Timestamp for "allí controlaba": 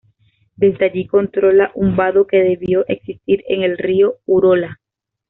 0.85-1.71